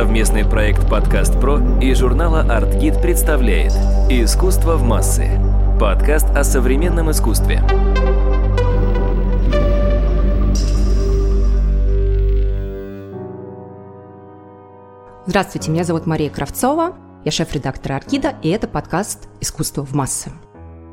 Совместный 0.00 0.46
проект 0.46 0.88
«Подкаст 0.88 1.38
Про» 1.38 1.60
и 1.78 1.92
журнала 1.92 2.40
«Артгид» 2.40 3.02
представляет 3.02 3.72
«Искусство 4.08 4.76
в 4.76 4.82
массы»– 4.82 5.38
подкаст 5.78 6.24
о 6.30 6.42
современном 6.42 7.10
искусстве. 7.10 7.62
Здравствуйте, 15.26 15.70
меня 15.70 15.84
зовут 15.84 16.06
Мария 16.06 16.30
Кравцова, 16.30 16.94
я 17.26 17.30
шеф-редактор 17.30 17.92
«Аркида», 17.92 18.36
и 18.40 18.48
это 18.48 18.68
подкаст 18.68 19.28
«Искусство 19.42 19.84
в 19.84 19.94
массы». 19.94 20.32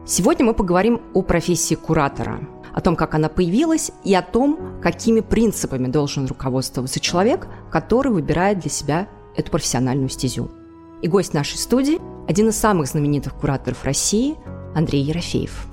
Сегодня 0.06 0.46
мы 0.46 0.54
поговорим 0.54 1.02
о 1.14 1.22
профессии 1.22 1.76
куратора, 1.76 2.42
о 2.78 2.82
том, 2.82 2.96
как 2.96 3.16
она 3.16 3.28
появилась, 3.28 3.92
и 4.04 4.14
о 4.14 4.22
том, 4.22 4.80
какими 4.84 5.22
принципами 5.22 5.88
должен 5.88 6.28
руководствоваться 6.28 7.00
человек, 7.00 7.48
который 7.72 8.12
выбирает 8.12 8.60
для 8.60 8.70
себя 8.70 9.08
эту 9.36 9.50
профессиональную 9.50 10.10
стезю. 10.10 10.52
И 11.02 11.08
гость 11.08 11.34
нашей 11.34 11.58
студии– 11.58 12.00
один 12.28 12.50
из 12.50 12.56
самых 12.56 12.86
знаменитых 12.86 13.34
кураторов 13.34 13.84
России– 13.84 14.36
Андрей 14.76 15.02
Ерофеев. 15.02 15.66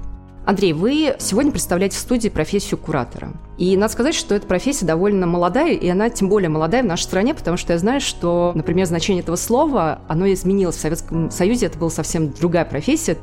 Андрей, 0.47 0.73
вы 0.73 1.15
сегодня 1.19 1.53
представляете 1.53 1.99
в 1.99 2.01
студии 2.01 2.31
профессию 2.31 2.79
куратора. 2.79 3.35
И 3.59 3.77
надо 3.77 3.93
сказать, 3.93 4.15
что 4.15 4.35
эта 4.35 4.47
профессия 4.47 4.87
довольно 4.87 5.27
молодая, 5.27 5.75
и 5.75 5.87
она 5.87 6.09
тем 6.09 6.31
более 6.31 6.49
молодая 6.49 6.83
в 6.83 6.87
нашей 6.87 7.03
стране, 7.03 7.35
потому 7.35 7.59
что 7.59 7.75
я 7.75 7.79
знаю, 7.79 8.01
что, 8.01 8.53
например, 8.55 8.87
значение 8.87 9.23
этого 9.23 9.37
слова, 9.37 10.01
оно 10.09 10.33
изменилось 10.33 10.77
в 10.77 10.81
Советском 10.81 11.31
Союзе, 11.31 11.67
это 11.67 11.79
была 11.79 11.91
совсем 11.91 12.31
другая 12.31 12.65
профессия. 12.65 13.19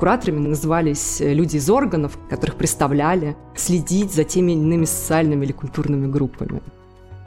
Кураторами 0.00 0.48
назывались 0.48 1.18
люди 1.20 1.58
из 1.58 1.68
органов, 1.68 2.18
которых 2.30 2.56
представляли 2.56 3.36
следить 3.54 4.14
за 4.14 4.24
теми 4.24 4.52
или 4.52 4.60
иными 4.60 4.86
социальными 4.86 5.44
или 5.44 5.52
культурными 5.52 6.10
группами. 6.10 6.62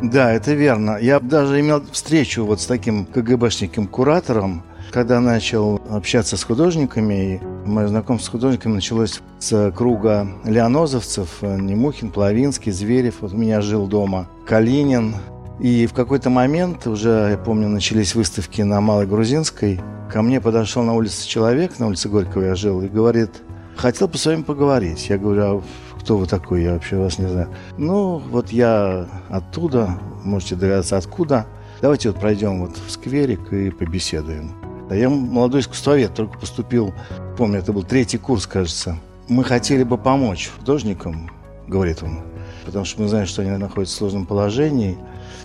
Да, 0.01 0.33
это 0.33 0.53
верно. 0.53 0.97
Я 0.99 1.19
даже 1.19 1.59
имел 1.59 1.83
встречу 1.91 2.43
вот 2.43 2.59
с 2.61 2.65
таким 2.65 3.05
КГБшником-куратором, 3.05 4.63
когда 4.91 5.19
начал 5.19 5.81
общаться 5.87 6.35
с 6.35 6.43
художниками. 6.43 7.39
Мое 7.63 7.87
знакомство 7.87 8.25
с 8.25 8.31
художниками 8.31 8.73
началось 8.73 9.21
с 9.37 9.71
круга 9.71 10.27
леонозовцев, 10.43 11.43
Немухин, 11.43 12.09
Плавинский, 12.09 12.71
Зверев. 12.71 13.17
Вот 13.21 13.33
у 13.33 13.37
меня 13.37 13.61
жил 13.61 13.85
дома 13.85 14.27
Калинин. 14.47 15.13
И 15.59 15.85
в 15.87 15.93
какой-то 15.93 16.29
момент, 16.29 16.87
уже, 16.87 17.29
я 17.31 17.37
помню, 17.37 17.69
начались 17.69 18.15
выставки 18.15 18.61
на 18.61 18.81
Малой 18.81 19.05
Грузинской, 19.05 19.79
Ко 20.13 20.21
мне 20.21 20.39
подошел 20.39 20.83
на 20.83 20.93
улице 20.93 21.27
человек, 21.27 21.79
на 21.79 21.87
улице 21.87 22.07
Горького 22.07 22.43
я 22.43 22.53
жил, 22.53 22.83
и 22.83 22.87
говорит, 22.87 23.31
хотел 23.75 24.07
бы 24.07 24.19
с 24.19 24.27
вами 24.27 24.43
поговорить. 24.43 25.09
Я 25.09 25.17
говорю, 25.17 25.41
а 25.41 25.63
кто 25.99 26.17
вы 26.17 26.27
такой, 26.27 26.61
я 26.61 26.73
вообще 26.73 26.97
вас 26.97 27.17
не 27.17 27.27
знаю. 27.27 27.49
Ну, 27.79 28.19
вот 28.19 28.51
я 28.51 29.07
оттуда, 29.29 29.97
можете 30.23 30.55
догадаться, 30.55 30.97
откуда. 30.97 31.47
Давайте 31.81 32.11
вот 32.11 32.19
пройдем 32.19 32.59
вот 32.59 32.77
в 32.77 32.91
скверик 32.91 33.51
и 33.51 33.71
побеседуем. 33.71 34.51
А 34.91 34.95
я 34.95 35.09
молодой 35.09 35.61
искусствовед, 35.61 36.13
только 36.13 36.37
поступил, 36.37 36.93
помню, 37.35 37.57
это 37.57 37.73
был 37.73 37.81
третий 37.81 38.19
курс, 38.19 38.45
кажется. 38.45 38.99
Мы 39.29 39.43
хотели 39.43 39.81
бы 39.81 39.97
помочь 39.97 40.51
художникам, 40.55 41.31
говорит 41.67 42.03
он, 42.03 42.19
потому 42.67 42.85
что 42.85 43.01
мы 43.01 43.07
знаем, 43.07 43.25
что 43.25 43.41
они 43.41 43.49
находятся 43.49 43.95
в 43.95 43.97
сложном 43.97 44.27
положении. 44.27 44.95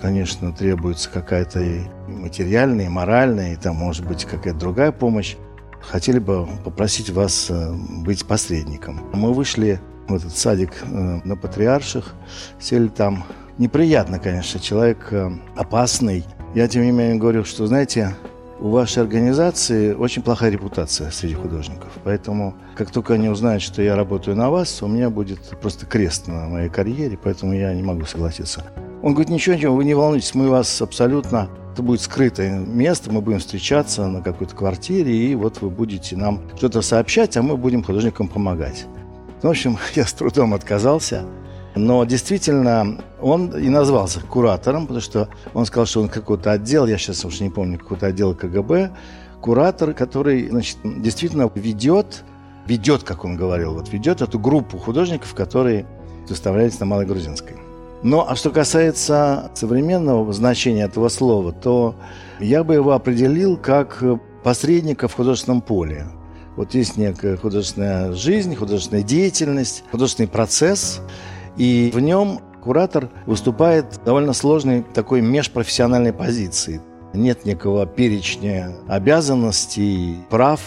Конечно, 0.00 0.52
требуется 0.52 1.10
какая-то 1.10 1.60
и 1.60 1.80
материальная, 2.06 2.86
и 2.86 2.88
моральная, 2.88 3.54
и 3.54 3.56
там, 3.56 3.76
может 3.76 4.06
быть, 4.06 4.24
какая-то 4.24 4.58
другая 4.58 4.92
помощь. 4.92 5.36
Хотели 5.80 6.18
бы 6.18 6.46
попросить 6.64 7.10
вас 7.10 7.46
э, 7.50 7.72
быть 8.04 8.26
посредником. 8.26 9.00
Мы 9.12 9.32
вышли 9.32 9.80
в 10.08 10.14
этот 10.14 10.36
садик 10.36 10.72
э, 10.82 11.20
на 11.24 11.36
Патриарших, 11.36 12.14
сели 12.60 12.88
там. 12.88 13.24
Неприятно, 13.58 14.18
конечно, 14.18 14.60
человек 14.60 15.08
э, 15.12 15.30
опасный. 15.56 16.24
Я, 16.54 16.68
тем 16.68 16.82
не 16.82 16.90
менее, 16.90 17.16
говорю, 17.16 17.44
что, 17.44 17.66
знаете, 17.66 18.14
у 18.60 18.70
вашей 18.70 19.02
организации 19.02 19.94
очень 19.94 20.22
плохая 20.22 20.50
репутация 20.50 21.10
среди 21.10 21.34
художников. 21.34 21.92
Поэтому, 22.04 22.54
как 22.76 22.90
только 22.90 23.14
они 23.14 23.28
узнают, 23.28 23.62
что 23.62 23.82
я 23.82 23.96
работаю 23.96 24.36
на 24.36 24.50
вас, 24.50 24.82
у 24.82 24.88
меня 24.88 25.10
будет 25.10 25.40
просто 25.60 25.86
крест 25.86 26.26
на 26.26 26.46
моей 26.46 26.68
карьере, 26.68 27.18
поэтому 27.22 27.54
я 27.54 27.72
не 27.72 27.82
могу 27.82 28.04
согласиться. 28.04 28.64
Он 29.02 29.12
говорит, 29.12 29.30
ничего, 29.30 29.54
ничего, 29.54 29.76
вы 29.76 29.84
не 29.84 29.94
волнуйтесь, 29.94 30.34
мы 30.34 30.48
вас 30.48 30.82
абсолютно... 30.82 31.48
Это 31.72 31.84
будет 31.84 32.00
скрытое 32.00 32.58
место, 32.58 33.12
мы 33.12 33.20
будем 33.20 33.38
встречаться 33.38 34.08
на 34.08 34.20
какой-то 34.20 34.56
квартире, 34.56 35.14
и 35.14 35.36
вот 35.36 35.60
вы 35.60 35.70
будете 35.70 36.16
нам 36.16 36.40
что-то 36.56 36.82
сообщать, 36.82 37.36
а 37.36 37.42
мы 37.42 37.56
будем 37.56 37.84
художникам 37.84 38.26
помогать. 38.26 38.86
В 39.42 39.46
общем, 39.46 39.78
я 39.94 40.04
с 40.04 40.12
трудом 40.12 40.54
отказался. 40.54 41.24
Но 41.76 42.04
действительно, 42.04 42.98
он 43.20 43.50
и 43.50 43.68
назвался 43.68 44.20
куратором, 44.20 44.88
потому 44.88 45.00
что 45.00 45.28
он 45.54 45.66
сказал, 45.66 45.86
что 45.86 46.02
он 46.02 46.08
какой-то 46.08 46.50
отдел, 46.50 46.86
я 46.86 46.98
сейчас 46.98 47.24
уж 47.24 47.38
не 47.38 47.50
помню, 47.50 47.78
какой-то 47.78 48.06
отдел 48.06 48.34
КГБ, 48.34 48.90
куратор, 49.40 49.94
который, 49.94 50.48
значит, 50.48 50.78
действительно 50.82 51.48
ведет, 51.54 52.24
ведет, 52.66 53.04
как 53.04 53.24
он 53.24 53.36
говорил, 53.36 53.74
вот 53.74 53.92
ведет 53.92 54.20
эту 54.20 54.40
группу 54.40 54.78
художников, 54.78 55.32
которые 55.34 55.86
выставлялись 56.28 56.80
на 56.80 56.86
Малой 56.86 57.06
Грузинской. 57.06 57.67
Но 58.02 58.28
а 58.28 58.36
что 58.36 58.50
касается 58.50 59.50
современного 59.54 60.32
значения 60.32 60.84
этого 60.84 61.08
слова, 61.08 61.52
то 61.52 61.94
я 62.38 62.62
бы 62.62 62.74
его 62.74 62.92
определил 62.92 63.56
как 63.56 64.02
посредника 64.44 65.08
в 65.08 65.14
художественном 65.14 65.60
поле. 65.60 66.06
Вот 66.56 66.74
есть 66.74 66.96
некая 66.96 67.36
художественная 67.36 68.12
жизнь, 68.12 68.54
художественная 68.54 69.02
деятельность, 69.02 69.84
художественный 69.90 70.28
процесс, 70.28 71.00
и 71.56 71.90
в 71.92 72.00
нем 72.00 72.40
куратор 72.62 73.10
выступает 73.26 74.00
довольно 74.04 74.32
сложной 74.32 74.84
такой 74.94 75.20
межпрофессиональной 75.20 76.12
позиции. 76.12 76.80
Нет 77.14 77.44
некого 77.44 77.86
перечня 77.86 78.74
обязанностей, 78.86 80.18
прав, 80.30 80.60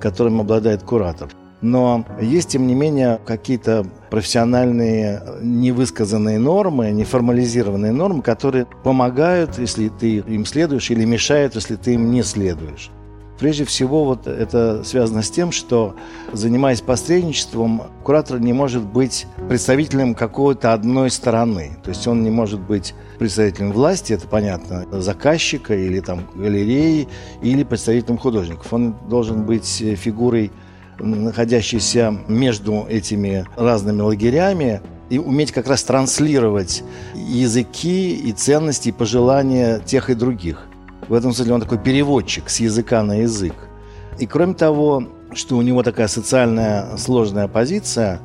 которым 0.00 0.40
обладает 0.40 0.82
куратор. 0.82 1.28
Но 1.64 2.04
есть, 2.20 2.50
тем 2.50 2.66
не 2.66 2.74
менее, 2.74 3.18
какие-то 3.24 3.86
профессиональные 4.10 5.22
невысказанные 5.40 6.38
нормы, 6.38 6.90
неформализированные 6.90 7.90
нормы, 7.90 8.20
которые 8.20 8.66
помогают, 8.84 9.58
если 9.58 9.88
ты 9.88 10.18
им 10.18 10.44
следуешь, 10.44 10.90
или 10.90 11.06
мешают, 11.06 11.54
если 11.54 11.76
ты 11.76 11.94
им 11.94 12.10
не 12.10 12.22
следуешь. 12.22 12.90
Прежде 13.38 13.64
всего, 13.64 14.04
вот 14.04 14.26
это 14.26 14.84
связано 14.84 15.22
с 15.22 15.30
тем, 15.30 15.52
что, 15.52 15.96
занимаясь 16.34 16.82
посредничеством, 16.82 17.84
куратор 18.02 18.38
не 18.40 18.52
может 18.52 18.82
быть 18.82 19.26
представителем 19.48 20.14
какой-то 20.14 20.74
одной 20.74 21.10
стороны. 21.10 21.78
То 21.82 21.88
есть 21.88 22.06
он 22.06 22.22
не 22.22 22.30
может 22.30 22.60
быть 22.60 22.94
представителем 23.18 23.72
власти, 23.72 24.12
это 24.12 24.28
понятно, 24.28 24.84
заказчика 25.00 25.74
или 25.74 26.00
там 26.00 26.28
галереи, 26.34 27.08
или 27.40 27.64
представителем 27.64 28.18
художников. 28.18 28.70
Он 28.70 28.94
должен 29.08 29.44
быть 29.44 29.66
фигурой, 29.66 30.52
находящейся 30.98 32.16
между 32.28 32.86
этими 32.88 33.46
разными 33.56 34.02
лагерями, 34.02 34.80
и 35.10 35.18
уметь 35.18 35.52
как 35.52 35.68
раз 35.68 35.84
транслировать 35.84 36.82
языки 37.14 38.14
и 38.14 38.32
ценности, 38.32 38.88
и 38.88 38.92
пожелания 38.92 39.78
тех 39.80 40.10
и 40.10 40.14
других. 40.14 40.66
В 41.08 41.14
этом 41.14 41.32
смысле 41.32 41.54
он 41.54 41.60
такой 41.60 41.78
переводчик 41.78 42.48
с 42.48 42.60
языка 42.60 43.02
на 43.02 43.20
язык. 43.20 43.54
И 44.18 44.26
кроме 44.26 44.54
того, 44.54 45.04
что 45.34 45.56
у 45.56 45.62
него 45.62 45.82
такая 45.82 46.08
социальная 46.08 46.96
сложная 46.96 47.48
позиция, 47.48 48.20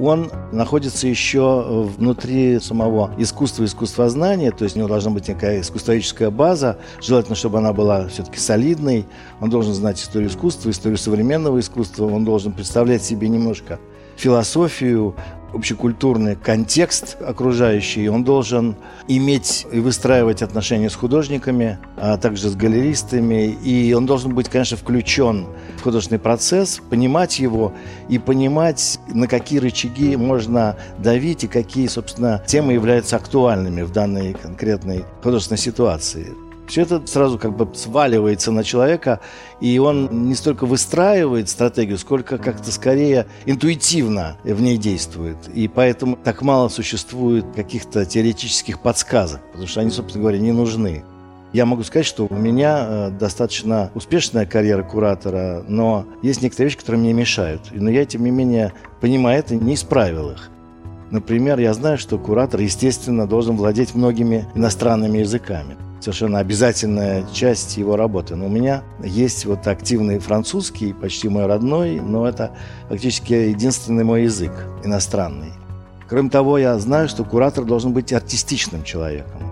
он 0.00 0.30
находится 0.50 1.06
еще 1.06 1.84
внутри 1.96 2.58
самого 2.58 3.12
искусства 3.18 3.64
искусствознания, 3.64 4.50
то 4.50 4.64
есть 4.64 4.76
у 4.76 4.78
него 4.78 4.88
должна 4.88 5.10
быть 5.10 5.28
некая 5.28 5.60
искусствоведческая 5.60 6.30
база, 6.30 6.78
желательно, 7.02 7.36
чтобы 7.36 7.58
она 7.58 7.72
была 7.72 8.08
все-таки 8.08 8.38
солидной, 8.38 9.06
он 9.40 9.50
должен 9.50 9.74
знать 9.74 10.00
историю 10.00 10.30
искусства, 10.30 10.70
историю 10.70 10.98
современного 10.98 11.60
искусства, 11.60 12.06
он 12.06 12.24
должен 12.24 12.52
представлять 12.52 13.02
себе 13.02 13.28
немножко 13.28 13.78
философию, 14.16 15.14
общекультурный 15.52 16.36
контекст 16.36 17.16
окружающий, 17.20 18.08
он 18.08 18.24
должен 18.24 18.76
иметь 19.08 19.66
и 19.72 19.80
выстраивать 19.80 20.42
отношения 20.42 20.90
с 20.90 20.94
художниками, 20.94 21.78
а 21.96 22.16
также 22.16 22.48
с 22.48 22.54
галеристами, 22.54 23.50
и 23.50 23.92
он 23.92 24.06
должен 24.06 24.34
быть, 24.34 24.48
конечно, 24.48 24.76
включен 24.76 25.46
в 25.78 25.82
художественный 25.82 26.18
процесс, 26.20 26.80
понимать 26.90 27.38
его 27.38 27.72
и 28.08 28.18
понимать, 28.18 28.98
на 29.08 29.26
какие 29.26 29.58
рычаги 29.58 30.16
можно 30.16 30.76
давить 30.98 31.44
и 31.44 31.48
какие, 31.48 31.86
собственно, 31.86 32.42
темы 32.46 32.72
являются 32.72 33.16
актуальными 33.16 33.82
в 33.82 33.92
данной 33.92 34.34
конкретной 34.34 35.04
художественной 35.22 35.58
ситуации. 35.58 36.49
Все 36.70 36.82
это 36.82 37.04
сразу 37.04 37.36
как 37.36 37.56
бы 37.56 37.68
сваливается 37.74 38.52
на 38.52 38.62
человека, 38.62 39.18
и 39.60 39.80
он 39.80 40.28
не 40.28 40.36
столько 40.36 40.66
выстраивает 40.66 41.48
стратегию, 41.48 41.98
сколько 41.98 42.38
как-то 42.38 42.70
скорее 42.70 43.26
интуитивно 43.44 44.36
в 44.44 44.62
ней 44.62 44.76
действует. 44.76 45.36
И 45.52 45.66
поэтому 45.66 46.16
так 46.16 46.42
мало 46.42 46.68
существует 46.68 47.44
каких-то 47.56 48.06
теоретических 48.06 48.80
подсказок, 48.80 49.40
потому 49.50 49.66
что 49.66 49.80
они, 49.80 49.90
собственно 49.90 50.22
говоря, 50.22 50.38
не 50.38 50.52
нужны. 50.52 51.02
Я 51.52 51.66
могу 51.66 51.82
сказать, 51.82 52.06
что 52.06 52.28
у 52.30 52.36
меня 52.36 52.86
э, 52.88 53.10
достаточно 53.18 53.90
успешная 53.96 54.46
карьера 54.46 54.84
куратора, 54.84 55.64
но 55.66 56.06
есть 56.22 56.40
некоторые 56.40 56.68
вещи, 56.68 56.78
которые 56.78 57.00
мне 57.00 57.12
мешают. 57.12 57.62
Но 57.72 57.90
я, 57.90 58.04
тем 58.04 58.22
не 58.22 58.30
менее, 58.30 58.72
понимаю 59.00 59.40
это, 59.40 59.56
не 59.56 59.74
исправил 59.74 60.30
их. 60.30 60.50
Например, 61.10 61.58
я 61.58 61.74
знаю, 61.74 61.98
что 61.98 62.16
куратор, 62.16 62.60
естественно, 62.60 63.26
должен 63.26 63.56
владеть 63.56 63.96
многими 63.96 64.46
иностранными 64.54 65.18
языками. 65.18 65.76
Совершенно 66.00 66.38
обязательная 66.38 67.24
часть 67.32 67.76
его 67.76 67.96
работы. 67.96 68.34
Но 68.36 68.46
у 68.46 68.48
меня 68.48 68.82
есть 69.02 69.44
вот 69.44 69.66
активный 69.66 70.18
французский, 70.18 70.92
почти 70.92 71.28
мой 71.28 71.46
родной, 71.46 72.00
но 72.00 72.26
это 72.26 72.56
фактически 72.88 73.32
единственный 73.32 74.04
мой 74.04 74.24
язык, 74.24 74.52
иностранный. 74.84 75.52
Кроме 76.08 76.30
того, 76.30 76.58
я 76.58 76.76
знаю, 76.78 77.08
что 77.08 77.24
куратор 77.24 77.64
должен 77.64 77.92
быть 77.92 78.12
артистичным 78.12 78.82
человеком. 78.82 79.42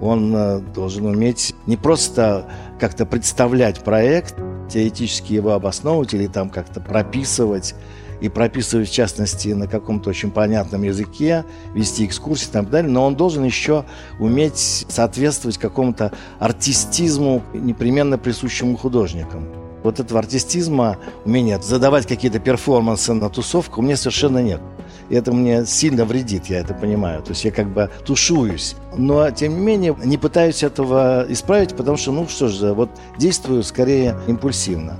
Он 0.00 0.34
э, 0.34 0.58
должен 0.74 1.06
уметь 1.06 1.54
не 1.66 1.76
просто 1.76 2.46
как-то 2.78 3.06
представлять 3.06 3.80
проект, 3.80 4.34
теоретически 4.68 5.34
его 5.34 5.52
обосновывать 5.52 6.12
или 6.12 6.26
там 6.26 6.50
как-то 6.50 6.80
прописывать, 6.80 7.74
и 8.22 8.28
прописывать, 8.28 8.88
в 8.88 8.92
частности, 8.92 9.48
на 9.48 9.66
каком-то 9.66 10.10
очень 10.10 10.30
понятном 10.30 10.84
языке, 10.84 11.44
вести 11.74 12.06
экскурсии 12.06 12.48
и 12.48 12.52
так 12.52 12.70
далее, 12.70 12.90
но 12.90 13.04
он 13.04 13.16
должен 13.16 13.42
еще 13.42 13.84
уметь 14.20 14.86
соответствовать 14.88 15.58
какому-то 15.58 16.12
артистизму, 16.38 17.42
непременно 17.52 18.18
присущему 18.18 18.76
художникам. 18.76 19.48
Вот 19.82 19.98
этого 19.98 20.20
артистизма, 20.20 20.98
умения 21.24 21.60
задавать 21.60 22.06
какие-то 22.06 22.38
перформансы 22.38 23.12
на 23.12 23.28
тусовку 23.28 23.80
у 23.80 23.82
меня 23.82 23.96
совершенно 23.96 24.38
нет. 24.38 24.60
И 25.08 25.16
это 25.16 25.32
мне 25.32 25.66
сильно 25.66 26.04
вредит, 26.04 26.46
я 26.46 26.60
это 26.60 26.74
понимаю. 26.74 27.22
То 27.22 27.30
есть 27.30 27.44
я 27.44 27.50
как 27.50 27.66
бы 27.74 27.90
тушуюсь. 28.06 28.76
Но, 28.96 29.28
тем 29.32 29.54
не 29.54 29.60
менее, 29.60 29.96
не 30.04 30.16
пытаюсь 30.16 30.62
этого 30.62 31.26
исправить, 31.28 31.74
потому 31.74 31.96
что, 31.96 32.12
ну 32.12 32.28
что 32.28 32.46
же, 32.46 32.72
вот 32.72 32.90
действую 33.18 33.64
скорее 33.64 34.16
импульсивно. 34.28 34.96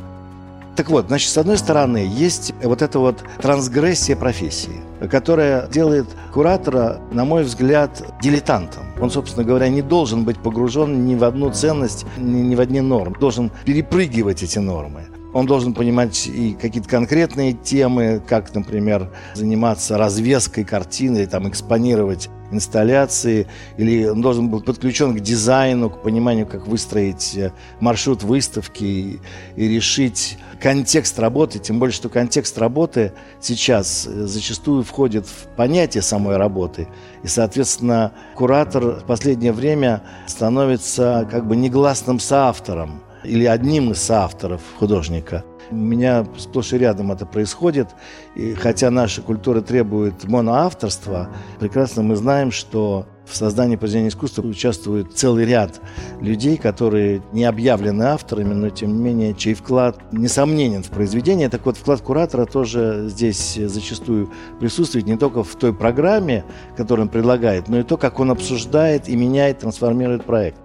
Так 0.74 0.88
вот, 0.88 1.08
значит, 1.08 1.30
с 1.30 1.36
одной 1.36 1.58
стороны, 1.58 1.98
есть 1.98 2.54
вот 2.62 2.80
эта 2.80 2.98
вот 2.98 3.22
трансгрессия 3.42 4.16
профессии, 4.16 4.80
которая 5.10 5.68
делает 5.68 6.06
куратора, 6.32 6.98
на 7.12 7.26
мой 7.26 7.44
взгляд, 7.44 8.02
дилетантом. 8.22 8.84
Он, 8.98 9.10
собственно 9.10 9.44
говоря, 9.44 9.68
не 9.68 9.82
должен 9.82 10.24
быть 10.24 10.38
погружен 10.38 11.04
ни 11.04 11.14
в 11.14 11.24
одну 11.24 11.50
ценность, 11.50 12.06
ни 12.16 12.54
в 12.54 12.60
одни 12.60 12.80
нормы. 12.80 13.16
Должен 13.20 13.50
перепрыгивать 13.66 14.42
эти 14.42 14.58
нормы. 14.58 15.02
Он 15.34 15.46
должен 15.46 15.74
понимать 15.74 16.26
и 16.26 16.56
какие-то 16.60 16.88
конкретные 16.88 17.52
темы, 17.52 18.22
как, 18.26 18.54
например, 18.54 19.10
заниматься 19.34 19.98
развеской 19.98 20.64
картины, 20.64 21.26
там, 21.26 21.48
экспонировать 21.48 22.28
инсталляции, 22.52 23.46
или 23.76 24.06
он 24.06 24.20
должен 24.20 24.48
был 24.48 24.60
подключен 24.60 25.16
к 25.16 25.20
дизайну, 25.20 25.90
к 25.90 26.02
пониманию, 26.02 26.46
как 26.46 26.66
выстроить 26.66 27.36
э, 27.36 27.52
маршрут 27.80 28.22
выставки 28.22 28.84
и, 28.84 29.20
и 29.56 29.68
решить 29.68 30.38
контекст 30.60 31.18
работы, 31.18 31.58
тем 31.58 31.78
более, 31.78 31.92
что 31.92 32.08
контекст 32.08 32.58
работы 32.58 33.12
сейчас 33.40 34.06
э, 34.06 34.26
зачастую 34.26 34.84
входит 34.84 35.26
в 35.26 35.54
понятие 35.56 36.02
самой 36.02 36.36
работы. 36.36 36.88
И, 37.22 37.26
соответственно, 37.26 38.12
куратор 38.34 39.00
в 39.00 39.04
последнее 39.04 39.52
время 39.52 40.02
становится 40.26 41.26
как 41.30 41.46
бы 41.46 41.56
негласным 41.56 42.20
соавтором 42.20 43.02
или 43.24 43.44
одним 43.44 43.92
из 43.92 44.02
соавторов 44.02 44.60
художника– 44.78 45.44
у 45.72 45.76
меня 45.76 46.26
сплошь 46.38 46.72
и 46.72 46.78
рядом 46.78 47.10
это 47.10 47.26
происходит. 47.26 47.88
И 48.36 48.54
хотя 48.54 48.90
наша 48.90 49.22
культура 49.22 49.60
требует 49.60 50.24
моноавторства, 50.24 51.28
прекрасно 51.58 52.02
мы 52.02 52.16
знаем, 52.16 52.50
что 52.50 53.06
в 53.24 53.36
создании 53.36 53.76
произведения 53.76 54.08
искусства 54.08 54.42
участвует 54.42 55.12
целый 55.14 55.44
ряд 55.44 55.80
людей, 56.20 56.56
которые 56.56 57.22
не 57.32 57.44
объявлены 57.44 58.02
авторами, 58.02 58.52
но 58.52 58.68
тем 58.70 58.96
не 58.96 59.02
менее, 59.02 59.34
чей 59.34 59.54
вклад 59.54 59.98
несомненен 60.12 60.82
в 60.82 60.90
произведение. 60.90 61.48
Так 61.48 61.64
вот, 61.64 61.76
вклад 61.76 62.00
куратора 62.00 62.46
тоже 62.46 63.06
здесь 63.08 63.54
зачастую 63.54 64.30
присутствует 64.60 65.06
не 65.06 65.16
только 65.16 65.44
в 65.44 65.54
той 65.54 65.72
программе, 65.72 66.44
которую 66.76 67.06
он 67.06 67.10
предлагает, 67.10 67.68
но 67.68 67.78
и 67.78 67.82
то, 67.82 67.96
как 67.96 68.20
он 68.20 68.30
обсуждает 68.30 69.08
и 69.08 69.16
меняет, 69.16 69.60
трансформирует 69.60 70.24
проект. 70.24 70.61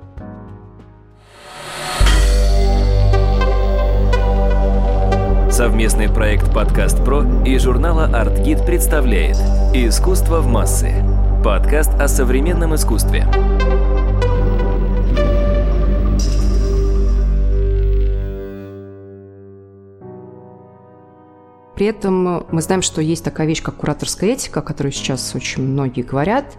Совместный 5.58 6.08
проект 6.08 6.54
«Подкаст 6.54 7.04
Про» 7.04 7.24
и 7.44 7.58
журнала 7.58 8.06
«Артгид» 8.06 8.64
представляет 8.64 9.38
«Искусство 9.74 10.40
в 10.40 10.46
массы»– 10.46 11.04
подкаст 11.44 11.96
о 11.96 12.08
современном 12.08 12.76
искусстве. 12.76 13.26
При 21.74 21.88
этом 21.88 22.46
мы 22.52 22.62
знаем, 22.62 22.84
что 22.84 23.02
есть 23.02 23.24
такая 23.24 23.48
вещь, 23.48 23.64
как 23.64 23.78
кураторская 23.78 24.34
этика, 24.34 24.60
о 24.60 24.62
которой 24.62 24.92
сейчас 24.92 25.34
очень 25.34 25.64
многие 25.64 26.04
говорят. 26.04 26.56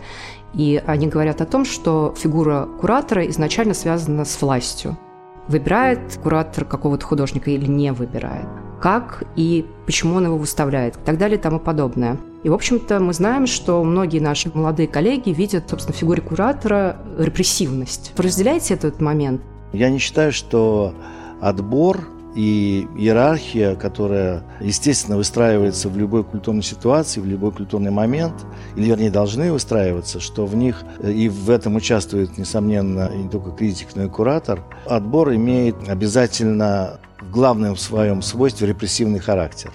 И 0.54 0.82
они 0.84 1.06
говорят 1.06 1.40
о 1.40 1.46
том, 1.46 1.64
что 1.64 2.16
фигура 2.18 2.66
куратора 2.80 3.24
изначально 3.28 3.74
связана 3.74 4.24
с 4.24 4.42
властью. 4.42 4.98
Выбирает 5.46 6.18
куратор 6.20 6.64
какого-то 6.64 7.06
художника 7.06 7.52
или 7.52 7.66
не 7.66 7.92
выбирает 7.92 8.48
как 8.80 9.24
и 9.36 9.66
почему 9.86 10.16
он 10.16 10.26
его 10.26 10.38
выставляет, 10.38 10.96
и 10.96 11.00
так 11.04 11.18
далее 11.18 11.38
и 11.38 11.40
тому 11.40 11.58
подобное. 11.58 12.18
И, 12.44 12.48
в 12.48 12.54
общем-то, 12.54 13.00
мы 13.00 13.12
знаем, 13.12 13.46
что 13.46 13.82
многие 13.82 14.20
наши 14.20 14.50
молодые 14.54 14.86
коллеги 14.86 15.30
видят, 15.30 15.68
собственно, 15.68 15.94
в 15.94 15.98
фигуре 15.98 16.22
куратора 16.22 16.96
репрессивность. 17.18 18.12
Вы 18.16 18.24
разделяете 18.24 18.74
этот 18.74 19.00
момент? 19.00 19.40
Я 19.72 19.90
не 19.90 19.98
считаю, 19.98 20.32
что 20.32 20.94
отбор 21.40 22.06
и 22.36 22.86
иерархия, 22.96 23.74
которая, 23.74 24.44
естественно, 24.60 25.16
выстраивается 25.16 25.88
в 25.88 25.96
любой 25.96 26.22
культурной 26.22 26.62
ситуации, 26.62 27.20
в 27.20 27.26
любой 27.26 27.50
культурный 27.50 27.90
момент, 27.90 28.34
или, 28.76 28.86
вернее, 28.86 29.10
должны 29.10 29.52
выстраиваться, 29.52 30.20
что 30.20 30.46
в 30.46 30.54
них 30.54 30.84
и 31.02 31.28
в 31.28 31.50
этом 31.50 31.74
участвует, 31.74 32.38
несомненно, 32.38 33.10
не 33.12 33.28
только 33.28 33.50
критик, 33.50 33.88
но 33.96 34.04
и 34.04 34.08
куратор, 34.08 34.62
отбор 34.86 35.34
имеет 35.34 35.88
обязательно 35.88 37.00
в 37.20 37.30
главном 37.30 37.76
своем 37.76 38.22
свойстве 38.22 38.68
репрессивный 38.68 39.18
характер. 39.18 39.72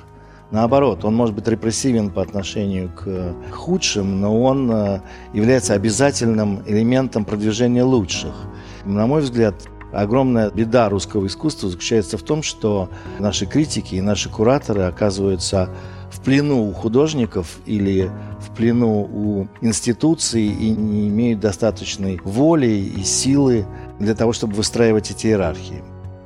Наоборот, 0.52 1.04
он 1.04 1.16
может 1.16 1.34
быть 1.34 1.48
репрессивен 1.48 2.12
по 2.12 2.22
отношению 2.22 2.92
к 2.92 3.34
худшим, 3.52 4.22
но 4.22 4.40
он 4.40 4.70
э, 4.72 5.02
является 5.34 5.74
обязательным 5.74 6.62
элементом 6.68 7.26
продвижения 7.26 7.84
лучших. 7.84 8.36
На 8.86 9.08
мой 9.08 9.22
взгляд, 9.22 9.56
огромная 9.92 10.52
беда 10.52 10.90
русского 10.90 11.26
искусства 11.26 11.70
заключается 11.70 12.20
в 12.20 12.22
том, 12.22 12.44
что 12.44 12.90
наши 13.18 13.48
критики 13.48 13.96
и 13.96 14.02
наши 14.02 14.30
кураторы 14.30 14.84
оказываются 14.84 15.70
в 16.12 16.22
плену 16.22 16.70
у 16.70 16.74
художников 16.74 17.58
или 17.66 18.12
в 18.40 18.56
плену 18.56 19.10
у 19.12 19.48
институций 19.62 20.46
и 20.46 20.70
не 20.70 21.08
имеют 21.08 21.40
достаточной 21.40 22.20
воли 22.24 22.68
и 22.68 23.04
силы 23.04 23.66
для 24.00 24.14
того, 24.14 24.34
чтобы 24.34 24.54
выстраивать 24.54 25.10
эти 25.10 25.28
иерархии. 25.28 25.82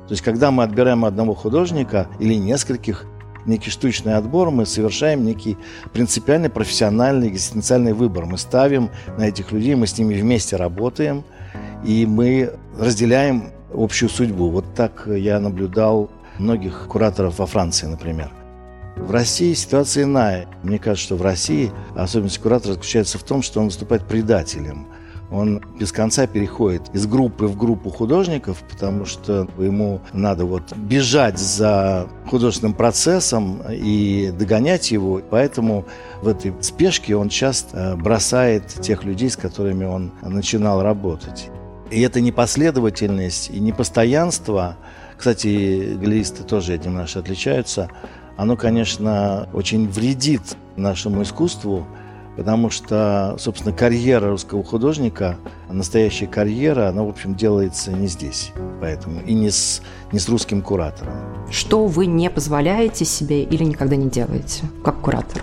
То 0.08 0.12
есть, 0.12 0.22
когда 0.22 0.50
мы 0.50 0.62
отбираем 0.62 1.04
одного 1.04 1.34
художника 1.34 2.08
или 2.18 2.32
нескольких, 2.34 3.04
некий 3.44 3.68
штучный 3.68 4.14
отбор, 4.14 4.50
мы 4.50 4.64
совершаем 4.64 5.22
некий 5.22 5.58
принципиальный, 5.92 6.48
профессиональный, 6.48 7.28
экзистенциальный 7.28 7.92
выбор. 7.92 8.24
Мы 8.24 8.38
ставим 8.38 8.88
на 9.18 9.28
этих 9.28 9.52
людей, 9.52 9.74
мы 9.74 9.86
с 9.86 9.98
ними 9.98 10.14
вместе 10.14 10.56
работаем, 10.56 11.24
и 11.84 12.06
мы 12.06 12.54
разделяем 12.78 13.52
общую 13.74 14.08
судьбу. 14.08 14.48
Вот 14.48 14.74
так 14.74 15.06
я 15.06 15.38
наблюдал 15.40 16.10
многих 16.38 16.86
кураторов 16.88 17.38
во 17.38 17.44
Франции, 17.44 17.86
например. 17.86 18.30
В 18.96 19.10
России 19.10 19.52
ситуация 19.52 20.04
иная. 20.04 20.48
Мне 20.62 20.78
кажется, 20.78 21.04
что 21.04 21.16
в 21.16 21.22
России 21.22 21.70
особенность 21.94 22.38
куратора 22.38 22.72
заключается 22.72 23.18
в 23.18 23.24
том, 23.24 23.42
что 23.42 23.60
он 23.60 23.66
выступает 23.66 24.08
предателем– 24.08 24.88
он 25.30 25.62
без 25.78 25.92
конца 25.92 26.26
переходит 26.26 26.82
из 26.94 27.06
группы 27.06 27.46
в 27.46 27.56
группу 27.56 27.90
художников, 27.90 28.62
потому 28.70 29.04
что 29.04 29.46
ему 29.58 30.00
надо 30.12 30.46
вот 30.46 30.74
бежать 30.74 31.38
за 31.38 32.08
художественным 32.26 32.74
процессом 32.74 33.62
и 33.70 34.32
догонять 34.38 34.90
его. 34.90 35.20
Поэтому 35.30 35.84
в 36.22 36.28
этой 36.28 36.54
спешке 36.62 37.14
он 37.14 37.28
часто 37.28 37.96
бросает 37.96 38.66
тех 38.68 39.04
людей, 39.04 39.28
с 39.28 39.36
которыми 39.36 39.84
он 39.84 40.12
начинал 40.22 40.82
работать. 40.82 41.50
И 41.90 42.00
эта 42.00 42.20
непоследовательность 42.20 43.50
и 43.50 43.60
непостоянство, 43.60 44.76
кстати, 45.16 45.94
галеристы 45.94 46.42
тоже 46.42 46.74
этим 46.74 46.94
наши 46.94 47.18
отличаются, 47.18 47.88
оно, 48.36 48.56
конечно, 48.56 49.48
очень 49.52 49.88
вредит 49.88 50.42
нашему 50.76 51.22
искусству, 51.22 51.86
потому 52.38 52.70
что, 52.70 53.34
собственно, 53.36 53.74
карьера 53.74 54.30
русского 54.30 54.62
художника, 54.62 55.36
настоящая 55.68 56.28
карьера, 56.28 56.88
она, 56.88 57.02
в 57.02 57.08
общем, 57.08 57.34
делается 57.34 57.90
не 57.90 58.06
здесь, 58.06 58.52
поэтому, 58.80 59.20
и 59.22 59.34
не 59.34 59.50
с, 59.50 59.82
не 60.12 60.20
с 60.20 60.28
русским 60.28 60.62
куратором. 60.62 61.14
Что 61.50 61.86
вы 61.86 62.06
не 62.06 62.30
позволяете 62.30 63.04
себе 63.04 63.42
или 63.42 63.64
никогда 63.64 63.96
не 63.96 64.08
делаете, 64.08 64.62
как 64.84 65.00
куратор? 65.00 65.42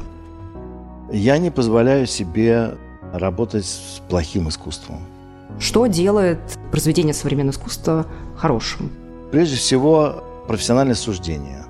Я 1.12 1.38
не 1.38 1.52
позволяю 1.52 2.08
себе 2.08 2.76
работать 3.12 3.66
с 3.66 4.02
плохим 4.08 4.48
искусством. 4.48 5.02
Что 5.60 5.88
делает 5.88 6.40
произведение 6.72 7.14
современного 7.14 7.56
искусства 7.56 8.06
хорошим? 8.38 8.90
Прежде 9.32 9.58
всего, 9.58 10.24
профессиональное 10.48 10.96
суждение. 10.96 11.66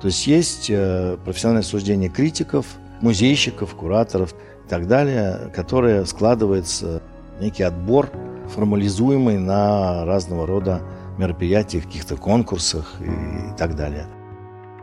То 0.00 0.08
есть 0.08 0.26
есть 0.26 0.66
э, 0.68 1.16
профессиональное 1.24 1.62
суждение 1.62 2.10
критиков, 2.10 2.66
музейщиков, 3.00 3.72
кураторов– 3.76 4.34
и 4.64 4.68
так 4.68 4.86
далее, 4.86 5.50
которое 5.54 6.04
складывается 6.04 7.02
некий 7.40 7.62
отбор 7.62 8.10
формализуемый 8.54 9.38
на 9.38 10.04
разного 10.04 10.46
рода 10.46 10.80
мероприятиях, 11.18 11.84
каких-то 11.84 12.16
конкурсах 12.16 12.94
и 13.00 13.56
так 13.56 13.76
далее. 13.76 14.06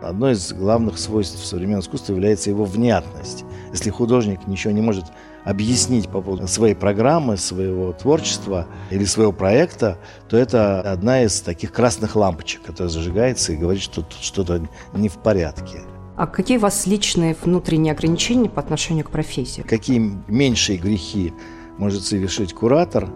Одно 0.02 0.32
из 0.32 0.52
главных 0.52 0.98
свойств 0.98 1.46
современного 1.46 1.82
искусства 1.82 2.14
является 2.14 2.50
его 2.50 2.66
внятность. 2.66 3.46
Если 3.72 3.92
художник 3.92 4.48
ничего 4.48 4.74
не 4.74 4.82
может 4.82 5.06
объяснить 5.44 6.10
по 6.10 6.22
поводу 6.22 6.48
своей 6.48 6.74
программы, 6.74 7.38
своего 7.38 7.94
творчества 7.94 8.68
или 8.90 9.06
своего 9.06 9.32
проекта, 9.32 9.98
то 10.28 10.38
это 10.38 10.82
одна 10.82 11.24
из 11.24 11.42
таких 11.42 11.72
красных 11.72 12.16
лампочек, 12.16 12.64
которая 12.64 12.90
зажигается 12.90 13.54
и 13.54 13.58
говорит, 13.58 13.84
что 13.84 14.02
тут 14.02 14.20
что-то 14.20 14.68
не 14.94 15.08
в 15.08 15.18
порядке. 15.18 15.82
А 16.22 16.28
какие 16.28 16.58
у 16.58 16.62
вас 16.62 16.86
личные 16.86 17.36
внутренние 17.42 17.94
ограничения 17.94 18.48
по 18.48 18.62
отношению 18.62 19.06
к 19.06 19.10
профессии? 19.10 19.64
Какие 19.64 20.20
меньшие 20.28 20.78
грехи 20.78 21.34
может 21.80 22.04
совершить 22.04 22.54
куратор? 22.54 23.10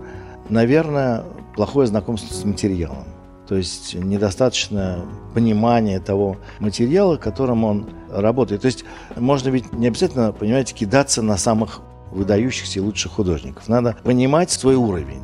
Наверное, 0.50 1.24
плохое 1.56 1.86
знакомство 1.86 2.34
с 2.34 2.44
материалом. 2.44 3.06
То 3.48 3.58
есть 3.58 3.94
недостаточно 3.94 5.06
понимания 5.36 6.00
того 6.00 6.38
материала, 6.58 7.18
которым 7.18 7.64
он 7.64 7.90
работает. 8.10 8.64
То 8.64 8.66
есть 8.66 8.86
можно 9.16 9.50
ведь 9.50 9.72
не 9.72 9.86
обязательно, 9.86 10.32
понимаете, 10.32 10.74
кидаться 10.74 11.22
на 11.22 11.38
самых 11.38 11.82
выдающихся 12.10 12.80
и 12.80 12.82
лучших 12.82 13.12
художников. 13.12 13.68
Надо 13.68 13.96
понимать 14.04 14.50
свой 14.50 14.74
уровень. 14.74 15.22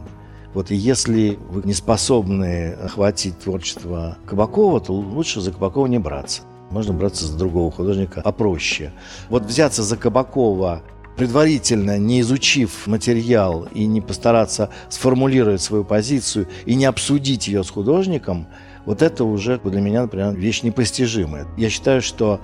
Вот 0.53 0.69
и 0.69 0.75
если 0.75 1.39
вы 1.50 1.63
не 1.63 1.73
способны 1.73 2.73
охватить 2.73 3.39
творчество 3.39 4.19
Кабакова, 4.27 4.81
то 4.81 4.93
лучше 4.93 5.41
за 5.41 5.51
Кабакова 5.51 5.88
не 5.88 5.97
браться. 5.97 6.43
Можно 6.71 6.93
браться 6.93 7.25
за 7.25 7.37
другого 7.37 7.71
художника 7.71 8.21
попроще. 8.21 8.91
Вот 9.29 9.43
взяться 9.43 9.83
за 9.83 9.97
Кабакова 9.97 10.81
предварительно 11.17 11.99
не 11.99 12.21
изучив 12.21 12.87
материал 12.87 13.67
и 13.73 13.85
не 13.85 14.01
постараться 14.01 14.69
сформулировать 14.89 15.61
свою 15.61 15.83
позицию 15.83 16.47
и 16.65 16.73
не 16.75 16.85
обсудить 16.85 17.47
ее 17.47 17.63
с 17.63 17.69
художником, 17.69 18.47
вот 18.85 19.01
это 19.01 19.23
уже 19.25 19.59
для 19.59 19.81
меня, 19.81 20.03
например, 20.03 20.33
вещь 20.33 20.63
непостижимая. 20.63 21.45
Я 21.57 21.69
считаю, 21.69 22.01
что 22.01 22.39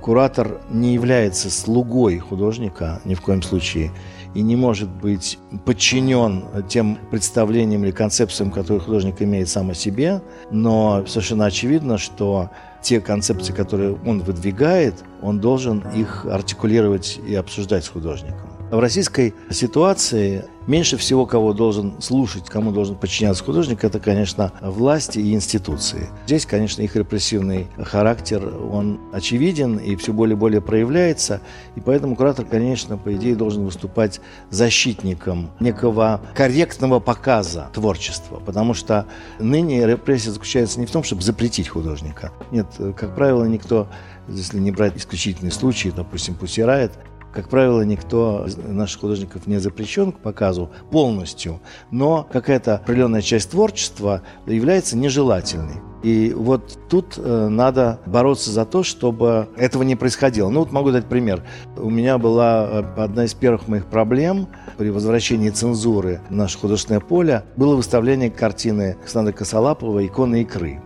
куратор 0.00 0.60
не 0.70 0.94
является 0.94 1.50
слугой 1.50 2.18
художника 2.18 3.00
ни 3.04 3.14
в 3.14 3.20
коем 3.20 3.42
случае 3.42 3.90
и 4.34 4.42
не 4.42 4.56
может 4.56 4.88
быть 4.88 5.38
подчинен 5.64 6.44
тем 6.68 6.98
представлениям 7.10 7.84
или 7.84 7.90
концепциям, 7.90 8.50
которые 8.50 8.80
художник 8.80 9.20
имеет 9.22 9.48
сам 9.48 9.70
о 9.70 9.74
себе, 9.74 10.22
но 10.50 11.04
совершенно 11.06 11.46
очевидно, 11.46 11.98
что 11.98 12.50
те 12.82 13.00
концепции, 13.00 13.52
которые 13.52 13.98
он 14.06 14.20
выдвигает, 14.20 15.04
он 15.22 15.40
должен 15.40 15.84
их 15.94 16.26
артикулировать 16.26 17.18
и 17.26 17.34
обсуждать 17.34 17.84
с 17.84 17.88
художником. 17.88 18.49
В 18.70 18.78
российской 18.78 19.34
ситуации 19.50 20.44
меньше 20.68 20.96
всего 20.96 21.26
кого 21.26 21.52
должен 21.52 22.00
слушать, 22.00 22.44
кому 22.48 22.70
должен 22.70 22.94
подчиняться 22.94 23.42
художник, 23.42 23.82
это, 23.82 23.98
конечно, 23.98 24.52
власти 24.60 25.18
и 25.18 25.34
институции. 25.34 26.08
Здесь, 26.26 26.46
конечно, 26.46 26.80
их 26.82 26.94
репрессивный 26.94 27.66
характер, 27.76 28.54
он 28.70 29.00
очевиден 29.12 29.78
и 29.78 29.96
все 29.96 30.12
более 30.12 30.36
и 30.36 30.38
более 30.38 30.60
проявляется, 30.60 31.40
и 31.74 31.80
поэтому 31.80 32.14
куратор, 32.14 32.44
конечно, 32.44 32.96
по 32.96 33.12
идее 33.12 33.34
должен 33.34 33.64
выступать 33.64 34.20
защитником 34.50 35.50
некого 35.58 36.20
корректного 36.36 37.00
показа 37.00 37.70
творчества, 37.74 38.40
потому 38.46 38.74
что 38.74 39.06
ныне 39.40 39.84
репрессия 39.84 40.30
заключается 40.30 40.78
не 40.78 40.86
в 40.86 40.92
том, 40.92 41.02
чтобы 41.02 41.22
запретить 41.22 41.68
художника. 41.68 42.30
Нет, 42.52 42.68
как 42.96 43.16
правило, 43.16 43.44
никто, 43.46 43.88
если 44.28 44.60
не 44.60 44.70
брать 44.70 44.96
исключительные 44.96 45.50
случаи, 45.50 45.92
допустим, 45.94 46.36
Пусирает, 46.36 46.92
как 47.32 47.48
правило, 47.48 47.82
никто 47.82 48.44
из 48.46 48.56
наших 48.56 49.00
художников 49.00 49.46
не 49.46 49.58
запрещен 49.58 50.12
к 50.12 50.18
показу 50.18 50.70
полностью, 50.90 51.60
но 51.90 52.26
какая-то 52.30 52.76
определенная 52.76 53.22
часть 53.22 53.50
творчества 53.50 54.22
является 54.46 54.96
нежелательной. 54.96 55.80
И 56.02 56.32
вот 56.34 56.78
тут 56.88 57.18
э, 57.18 57.48
надо 57.48 58.00
бороться 58.06 58.50
за 58.50 58.64
то, 58.64 58.82
чтобы 58.82 59.48
этого 59.56 59.82
не 59.82 59.96
происходило. 59.96 60.48
Ну 60.48 60.60
вот 60.60 60.72
могу 60.72 60.90
дать 60.92 61.04
пример. 61.04 61.42
У 61.76 61.90
меня 61.90 62.16
была 62.16 62.66
э, 62.70 63.02
одна 63.02 63.24
из 63.24 63.34
первых 63.34 63.68
моих 63.68 63.84
проблем 63.84 64.48
при 64.78 64.88
возвращении 64.88 65.50
цензуры 65.50 66.20
в 66.30 66.34
наше 66.34 66.58
художественное 66.58 67.00
поле 67.00 67.44
было 67.56 67.76
выставление 67.76 68.30
картины 68.30 68.96
Александра 68.98 69.32
Косолапова 69.32 70.04
«Иконы 70.06 70.42
икры» 70.42 70.80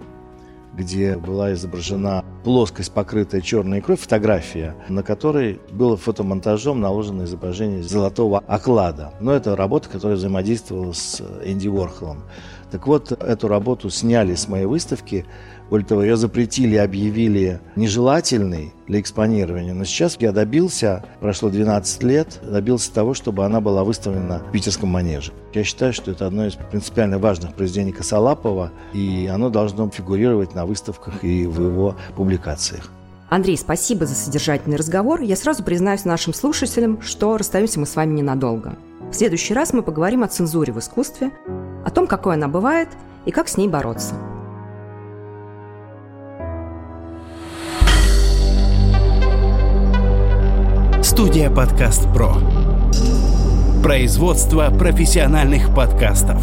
где 0.76 1.16
была 1.16 1.52
изображена 1.52 2.24
плоскость, 2.44 2.92
покрытая 2.92 3.40
черной 3.40 3.80
икрой, 3.80 3.96
фотография, 3.96 4.76
на 4.88 5.02
которой 5.02 5.60
было 5.72 5.96
фотомонтажом 5.96 6.80
наложено 6.80 7.24
изображение 7.24 7.82
золотого 7.82 8.38
оклада. 8.46 9.14
Но 9.20 9.32
это 9.32 9.56
работа, 9.56 9.88
которая 9.88 10.16
взаимодействовала 10.16 10.92
с 10.92 11.20
Энди 11.44 11.68
Уорхолом. 11.68 12.22
Так 12.74 12.88
вот, 12.88 13.12
эту 13.12 13.46
работу 13.46 13.88
сняли 13.88 14.34
с 14.34 14.48
моей 14.48 14.66
выставки. 14.66 15.24
Более 15.70 15.86
того, 15.86 16.02
ее 16.02 16.16
запретили, 16.16 16.74
объявили 16.74 17.60
нежелательной 17.76 18.72
для 18.88 18.98
экспонирования. 19.00 19.72
Но 19.72 19.84
сейчас 19.84 20.16
я 20.18 20.32
добился, 20.32 21.04
прошло 21.20 21.50
12 21.50 22.02
лет, 22.02 22.40
добился 22.42 22.92
того, 22.92 23.14
чтобы 23.14 23.44
она 23.44 23.60
была 23.60 23.84
выставлена 23.84 24.40
в 24.40 24.50
питерском 24.50 24.88
манеже. 24.88 25.32
Я 25.54 25.62
считаю, 25.62 25.92
что 25.92 26.10
это 26.10 26.26
одно 26.26 26.46
из 26.46 26.54
принципиально 26.54 27.18
важных 27.18 27.54
произведений 27.54 27.92
Косолапова, 27.92 28.72
и 28.92 29.30
оно 29.32 29.50
должно 29.50 29.88
фигурировать 29.88 30.56
на 30.56 30.66
выставках 30.66 31.22
и 31.22 31.46
в 31.46 31.64
его 31.64 31.94
публикациях. 32.34 32.90
Андрей, 33.30 33.56
спасибо 33.56 34.06
за 34.06 34.14
содержательный 34.14 34.76
разговор. 34.76 35.20
Я 35.20 35.36
сразу 35.36 35.62
признаюсь 35.62 36.04
нашим 36.04 36.34
слушателям, 36.34 37.00
что 37.00 37.36
расстаемся 37.36 37.80
мы 37.80 37.86
с 37.86 37.96
вами 37.96 38.14
ненадолго. 38.14 38.76
В 39.10 39.14
следующий 39.14 39.54
раз 39.54 39.72
мы 39.72 39.82
поговорим 39.82 40.22
о 40.22 40.28
цензуре 40.28 40.72
в 40.72 40.78
искусстве, 40.78 41.30
о 41.84 41.90
том, 41.90 42.06
какой 42.06 42.34
она 42.34 42.48
бывает 42.48 42.88
и 43.26 43.30
как 43.30 43.48
с 43.48 43.56
ней 43.56 43.68
бороться. 43.68 44.14
Студия 51.02 51.50
«Подкаст 51.50 52.04
Про». 52.12 52.36
Производство 53.82 54.70
профессиональных 54.70 55.74
подкастов. 55.74 56.42